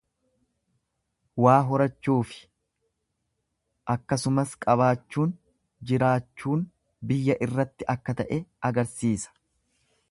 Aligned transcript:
Waa 1.45 1.57
horachuufi 1.71 2.39
akkasumas 3.95 4.57
qabaachuun 4.67 5.37
jiraachuun 5.91 6.67
biyya 7.13 7.41
irratti 7.49 7.91
akka 7.97 8.19
ta'e 8.23 8.43
agarsiisa. 8.71 9.39